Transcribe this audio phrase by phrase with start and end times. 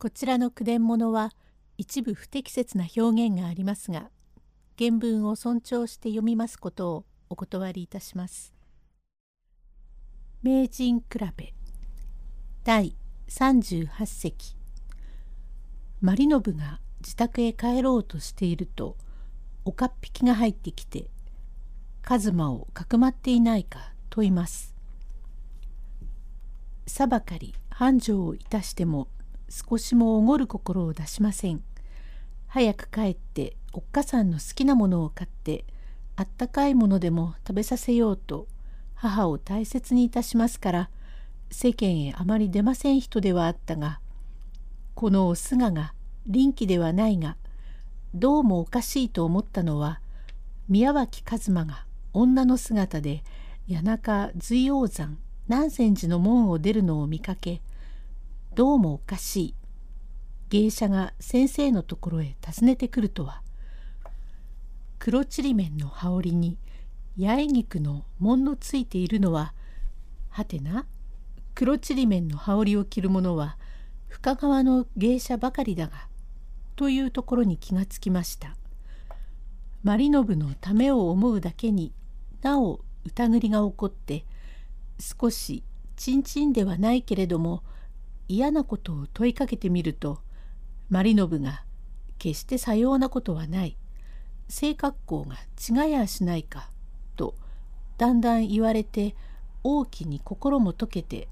[0.00, 1.32] こちらの句伝物は
[1.76, 4.10] 一部不適切な表現がありますが
[4.78, 8.54] 原文を尊重して読みますことをお断りいたします。
[10.40, 11.04] 名人比
[11.36, 11.52] べ
[12.62, 12.94] 第
[13.28, 14.56] 38席
[16.00, 18.96] マリノブが自宅へ帰ろうとしていると
[19.64, 21.10] 岡っ引きが入ってきて
[22.02, 24.76] カズマをかくまっていないか問います。
[26.86, 29.08] さばかり繁盛をいたしても
[29.48, 31.62] 少しもおごる心を出しません。
[32.48, 35.66] 早く帰っておっかさんの好きなものを買って
[36.16, 38.48] あったかいものでも食べさせようと
[38.94, 40.90] 母を大切にいたしますから
[41.50, 44.00] 世間へあまり出ません人ではあったが
[44.94, 45.92] このお姿が
[46.26, 47.36] 臨機ではないが
[48.14, 50.00] どうもおかしいと思ったのは
[50.68, 53.22] 宮脇一馬が女の姿で
[53.70, 55.18] 谷中随王山
[55.48, 57.60] 南泉寺の門を出るのを見かけ
[58.54, 59.54] どうもおかしい。
[60.48, 63.42] 芸者が先生のところへ訪ねてくるとは。
[64.98, 66.58] 黒ちりめんの羽織に
[67.18, 69.54] 八重菊の紋のついているのは
[70.28, 70.86] はてな
[71.54, 73.58] 黒ちりめんの羽織を着る者は
[74.08, 76.08] 深川の芸者ばかりだが
[76.74, 78.56] というところに気がつきました。
[79.84, 81.92] マリノブのためを思うだけに
[82.42, 84.24] なお疑りが起こって
[84.98, 85.62] 少し
[85.96, 87.62] ちんちんではないけれども
[88.28, 90.20] 嫌なことを問いかけてみると
[90.90, 91.64] マリノブが
[92.18, 93.76] 決してさようなことはない
[94.48, 95.36] 性格好が
[95.86, 96.70] 違やしないか
[97.16, 97.34] と
[97.96, 99.14] だんだん言われて
[99.62, 101.28] 大きに心も解けて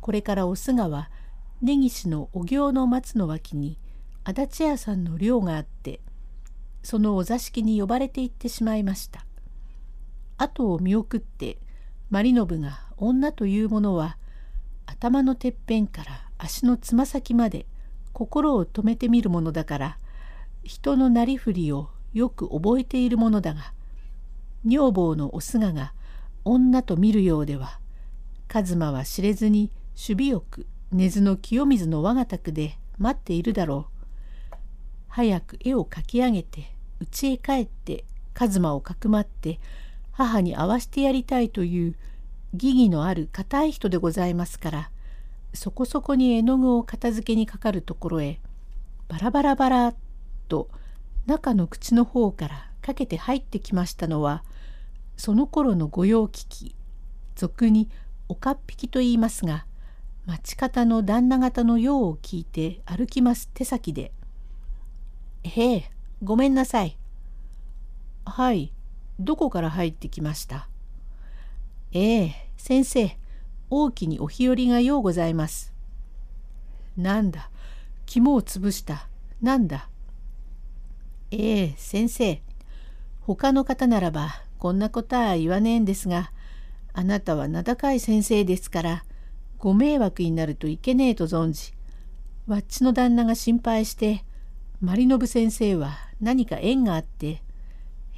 [0.00, 1.10] これからお菅は
[1.60, 3.78] 根岸のお行の松の脇に
[4.24, 6.00] 足立屋さんの寮があって
[6.82, 9.24] そのお座敷に呼ばれて行ってしまいました。
[10.36, 11.58] 後を見送って
[12.10, 14.18] マリノブが女というものは
[14.86, 17.66] 頭のてっぺんから足のつま先まで
[18.12, 19.98] 心を止めてみるものだから
[20.64, 23.72] 人のなりふりをよく覚えているものだが
[24.64, 25.94] 女房のお姿が
[26.44, 27.78] 女と見るようでは
[28.48, 34.56] 一馬は知れずに守備よく根津の清水の我が宅で待っているだろう。
[35.08, 38.04] 早く絵を描き上げて家へ帰って
[38.34, 39.60] 一馬をかくまって
[40.10, 41.96] 母に会わしてやりたいという
[42.52, 44.90] 義義のある固い人でございますから
[45.54, 48.40] そこそこに絵の具を片付けにかかるところへ
[49.08, 49.94] バラバラバラ
[50.48, 50.68] と
[51.26, 54.44] 中の口の方からかけて入ってきましたのは
[55.16, 56.74] その頃の御用聞き
[57.36, 57.88] 俗に
[58.28, 59.66] 岡っ引きと言いますが
[60.24, 64.12] 町方の旦那方の用を聞いて歩きます手先で
[65.44, 65.90] 「へえ
[66.22, 66.96] ごめんなさい」
[68.24, 68.72] 「はい
[69.18, 70.68] どこから入ってきました?」
[71.92, 73.16] 「ええ先生
[73.74, 75.72] 大きにお日和がようございます。
[76.94, 77.48] なんだ、
[78.04, 79.08] 肝を潰した。
[79.40, 79.88] なんだ。
[81.30, 82.42] ええ、先生。
[83.22, 86.32] 他の方ならばこんなことは言わねえんですが、
[86.92, 89.04] あなたは名高い先生ですから、
[89.56, 91.72] ご迷惑になるといけねえと存じ、
[92.46, 94.22] わっちの旦那が心配して、
[94.82, 97.42] マリノブ先生は何か縁があって、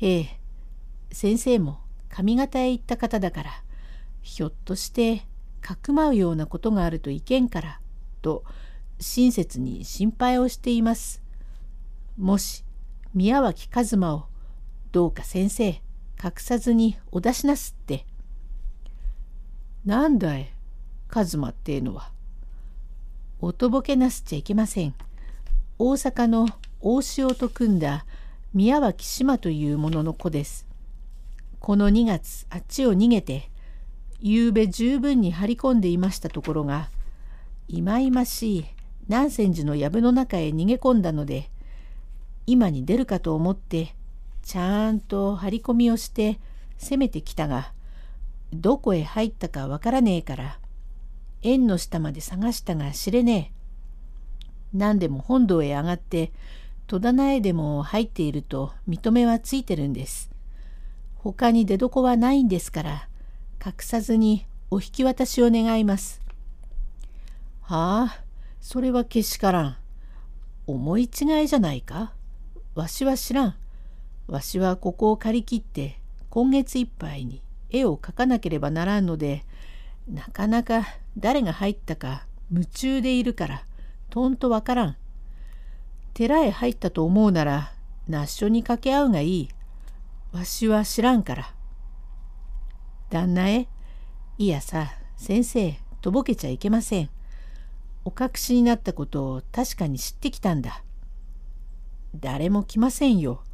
[0.01, 0.41] へえ、
[1.13, 1.79] 先生も
[2.09, 3.51] 上方へ行った方だから、
[4.21, 5.23] ひょっとして
[5.65, 7.81] かくまうようなことがあるといけんから
[8.21, 8.45] と
[9.01, 11.23] 親切に心配をしています。
[12.19, 12.65] もし
[13.15, 14.27] 宮脇一馬を
[14.93, 15.69] どうか先生
[16.23, 18.05] 隠さずにお出しなすって。
[19.87, 20.53] なんだい
[21.11, 22.13] 一馬っていうのは。
[23.41, 24.95] おとぼけなすっちゃいけません。
[25.79, 26.47] 大阪の
[26.83, 28.05] 大潮と組んだ
[28.53, 30.67] 宮脇島というものの子です。
[31.59, 33.51] この2月あっちを逃げて
[34.27, 36.89] 夕べ十分に張り込んでいましたところが
[37.69, 38.65] いまいましい
[39.07, 41.51] 南泉寺の藪の中へ逃げ込んだので
[42.47, 43.95] 今に出るかと思って
[44.43, 46.41] ちゃんと張り込みをして
[46.79, 47.75] 攻めてきたが
[48.55, 50.59] どこへ入ったかわからねえから
[51.43, 53.55] 縁の下まで探したが知れねえ。
[54.73, 56.33] 何でも本堂へ上がって
[56.87, 60.31] 戸棚へでも入っていると認めはついてるんです。
[61.17, 63.09] 他に出どこはないんですから
[63.67, 66.21] 隠さずにお引き渡しを願います。
[67.63, 68.25] はあ、
[68.61, 69.77] それはけしからん。
[70.67, 72.13] 思い違いじゃないか？
[72.75, 73.55] わしは知らん。
[74.27, 77.41] わしはここを借り切って今月いっぱいに
[77.71, 79.47] 絵を描かなければならんので、
[80.07, 80.85] なかなか
[81.17, 83.65] 誰が入ったか夢中でいるから、
[84.11, 84.97] とんとわからん。
[86.13, 87.73] 寺へ入ったと思うなら、
[88.09, 89.49] 那須所に掛け合うがいい。
[90.33, 91.55] わしは知らんから。
[93.15, 93.69] 旦那へ、
[94.39, 97.11] いやさ、先生、とぼけちゃいけません。
[98.05, 100.83] お隠しになったことを確かに知ってきたんだ。
[102.17, 103.45] 誰も来ませんよ。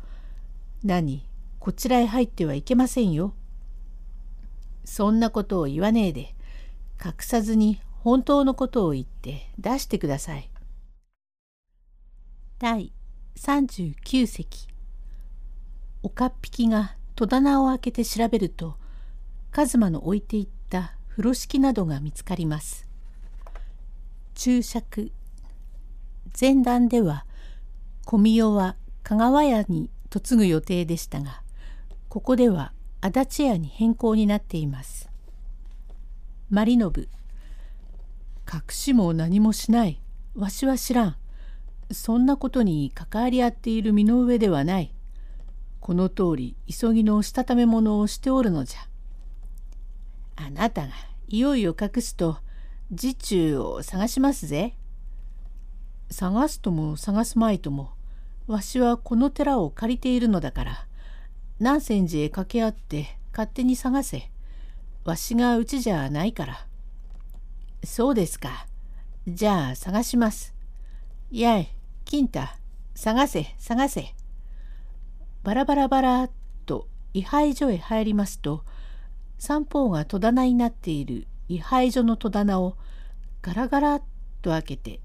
[0.82, 1.28] 何、
[1.58, 3.34] こちらへ入ってはいけませんよ。
[4.86, 6.34] そんなことを言わねえで、
[7.04, 10.50] 隠さずに本当のことを言って出してください。
[12.58, 12.94] 第
[13.36, 14.68] 39席
[16.02, 18.79] 岡っ引きが戸棚を開けて調べると
[19.52, 22.86] 一馬の置いていった風呂敷などが見つかります。
[24.34, 25.12] 注釈。
[26.40, 27.26] 前段では
[28.04, 31.42] 小見代は香川屋に嫁ぐ予定でしたが
[32.08, 35.10] ここでは足立屋に変更になっています。
[36.48, 37.08] マリノブ。
[38.52, 40.00] 隠しも何もしない。
[40.34, 41.16] わしは知らん。
[41.92, 44.94] そんなことに関わり合っている身の上ではない。
[45.80, 48.89] この通り急ぎのしたため物をしておるのじゃ。
[50.42, 50.92] あなたが
[51.28, 52.38] いよいよ隠すと
[52.96, 54.74] 次中を探しますぜ。
[56.10, 57.90] 探すとも探すまいとも
[58.46, 60.86] わしはこの寺を借りているのだから。
[61.58, 64.30] 南泉寺へ掛け合って勝手に探せ。
[65.04, 66.66] わしがうちじゃないから。
[67.84, 68.66] そうですか。
[69.28, 70.54] じゃあ探します。
[71.30, 71.68] やい
[72.06, 72.40] 金太
[72.94, 74.14] 探せ探せ。
[75.42, 76.30] バラバラバラ
[76.64, 78.64] と位牌所へ入りますと
[79.40, 82.76] 三方が戸棚になっている位牌所の戸棚を
[83.40, 84.02] ガラガラっ
[84.42, 85.00] と開けて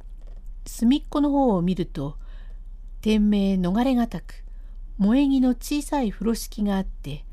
[0.65, 2.17] 隅っこの方を見ると
[2.99, 4.43] 天命逃れがたく
[4.99, 7.23] 萌え木の小さい風呂敷があって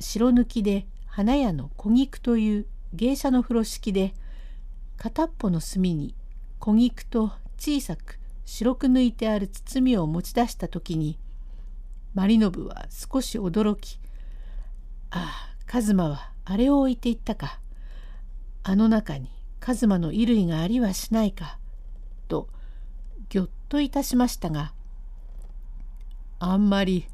[0.00, 4.12] 白抜きで花屋の小菊という芸者の風呂敷で
[4.96, 6.16] 片っぽの隅に
[6.58, 11.16] 小菊と小さく白く抜いてある包みを持ち出した時に
[12.12, 14.00] マリノブは少し驚き
[15.10, 17.60] 「ああカズマはあれを置いていったか。
[18.62, 21.58] あの中にカズマの衣類がありはしないか。
[22.28, 22.48] と
[23.28, 24.72] ぎょっといたしましたが
[26.38, 27.06] あんまり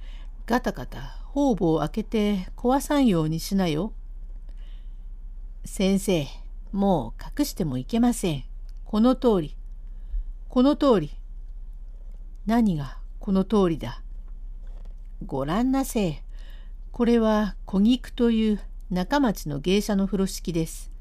[0.47, 3.93] ガタガタ方々を開けて壊さんようにしなよ。
[5.67, 6.27] 先生
[6.73, 8.45] もう隠してもいけません。
[8.87, 9.57] この通り。
[10.49, 11.11] この通り。
[12.47, 14.03] 何がこの通りだ。
[15.27, 16.23] ごらんなせえ。
[16.91, 20.93] これは小菊という中町の芸者の風呂敷です。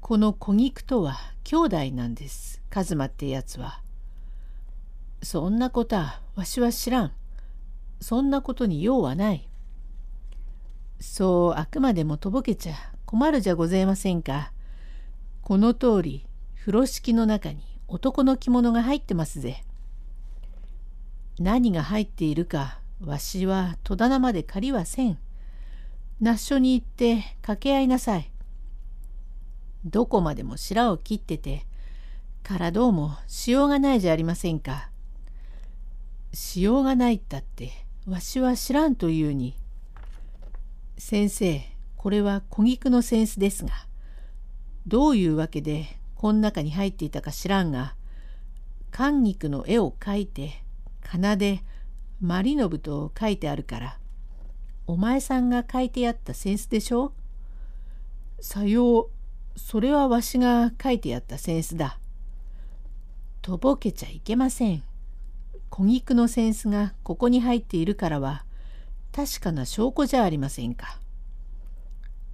[0.00, 2.60] この小菊とは兄弟なんです。
[2.68, 3.80] カズマってやつは。
[5.22, 7.12] そんなことはわしは知らん。
[8.00, 9.48] そんなことに用はない。
[10.98, 12.74] そうあくまでもとぼけちゃ
[13.04, 14.50] 困るじゃございませんか。
[15.42, 16.26] この通り
[16.58, 19.62] 風呂敷の中に男の着物が入ってますぜ。
[21.38, 25.18] 何が入っているかわしは戸棚まで借りはせん。
[26.20, 28.30] 那須所に行って掛け合いなさい。
[29.84, 31.66] どこまでも白を切ってて、
[32.42, 34.90] からどうもしようがないじゃありませんか。
[36.32, 37.72] しようがないったって、
[38.06, 39.58] わしは知らんというに。
[40.96, 41.62] 先生、
[41.96, 43.72] これは小菊の扇子ですが、
[44.86, 47.94] どういうわけでこん中に入っていたか知らんが、
[48.90, 50.62] 寒菊の絵を描いて、
[51.04, 51.62] 奏で、
[52.20, 53.98] マリノブと書いてあるから、
[54.88, 57.12] お前さんが書いてやった扇子でしょ？
[58.40, 59.08] さよう、
[59.56, 61.98] それはわしが書いてやった扇子だ。
[63.42, 64.84] とぼけちゃいけません。
[65.70, 68.44] 小菊の扇子がここに入っているからは、
[69.12, 71.00] 確かな証拠じゃありませんか。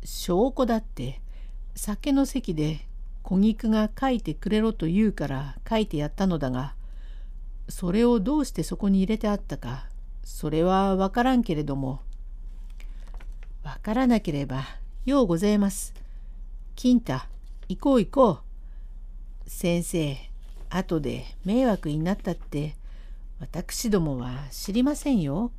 [0.05, 1.21] 証拠だって、
[1.75, 2.87] 酒の席で
[3.23, 6.75] 小菊が書いてくれろと言うから書いてやったのだが、
[7.69, 9.87] それをどうしてそこに入れてあったか、
[10.23, 12.01] それはわからんけれども、
[13.63, 14.65] わからなければ
[15.05, 15.95] ようございます。
[16.75, 17.21] 金太、
[17.69, 18.31] 行こう行こ
[19.47, 19.51] う。
[19.51, 20.17] 先生、
[20.69, 22.75] 後で迷惑になったって
[23.39, 25.53] 私どもは知りませんよ。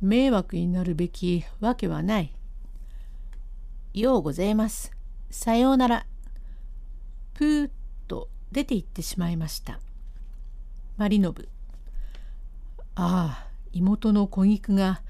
[0.00, 2.34] 迷惑になるべきわけはない。
[3.94, 4.92] ようございます。
[5.30, 6.06] さようなら。
[7.34, 7.70] ぷーっ
[8.08, 9.80] と出て行ってしまいました。
[10.98, 11.48] マリノブ。
[12.94, 15.02] ああ、妹の小菊が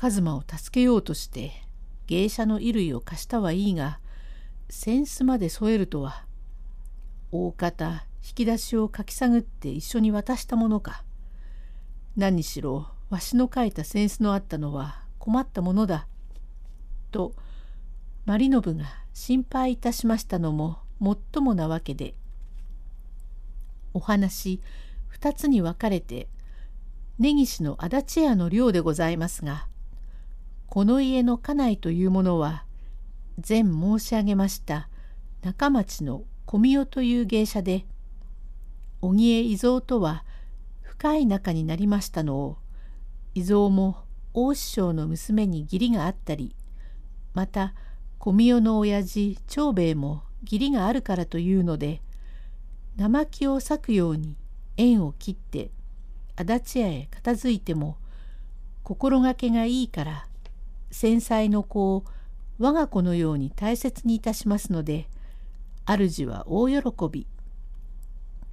[0.00, 1.52] 一馬を助けようとして
[2.06, 3.98] 芸者の衣類を貸したはいいが
[4.70, 6.24] 扇子まで添えるとは
[7.32, 11.04] 大方引き出しを書き探って一緒に渡したものか。
[12.18, 16.08] 何しろわしの書いた扇子のあったのは困ったものだ
[17.12, 17.32] と
[18.24, 22.16] マリノブが心配いたしましたのももっともなわけで
[23.94, 24.60] お話
[25.20, 26.28] 2つに分かれて
[27.20, 29.68] 根岸の足立屋の寮でございますが
[30.68, 32.64] この家の家内というものは
[33.36, 34.88] 前申し上げました。
[35.42, 37.86] 中町の小宮という芸者で
[39.00, 40.24] 荻江伊蔵とは
[40.82, 42.58] 深い仲になりましたのを
[43.34, 46.56] 伊蔵も大師匠の娘に義理があったり
[47.34, 47.74] また
[48.18, 52.02] 小宮の親父長兵衛も義理があるからというので
[52.96, 54.36] 生木を裂くように
[54.76, 55.70] 縁を切って
[56.34, 57.96] 足立屋へ片付いても
[58.82, 60.26] 心がけがいいから
[60.90, 62.04] 繊細の子を
[62.58, 65.08] 我が子のように大切にいたしますので
[65.86, 67.26] 主は大喜び。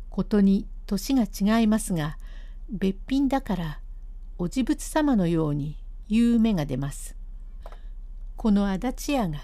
[0.09, 2.17] ことに年が違いますが
[2.69, 3.79] 別品だから
[4.37, 5.77] お持仏様のように
[6.07, 7.17] 言う目が出ます。
[8.37, 9.39] この足立屋が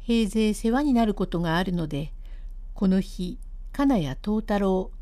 [0.00, 2.12] 平勢世話になることがあるので
[2.74, 3.38] この日
[3.72, 4.92] 金谷藤太郎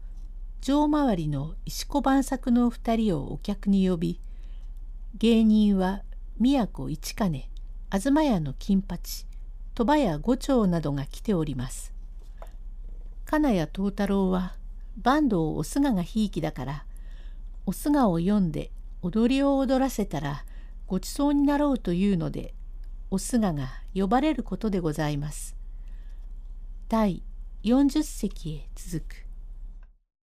[0.63, 4.21] 城回りの石子晩作の二人をお客に呼び
[5.19, 6.03] 芸人は
[6.41, 7.49] 宮古一金
[7.93, 9.25] 東屋の金八
[9.77, 11.95] 鳥羽屋五丁などが来ております。
[13.25, 14.57] 金谷藤太郎は
[15.05, 16.87] 坂東お菅がひいきだから
[17.67, 20.45] お菅を読んで踊りを踊らせたら
[20.89, 22.53] ごちそうになろうというので
[23.13, 25.55] お菅が呼ばれることでございます。
[26.89, 27.23] 第
[27.63, 29.24] 40席へ続く